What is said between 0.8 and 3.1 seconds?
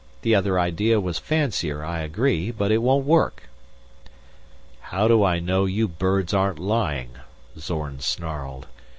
was fancier, I agree, but it won't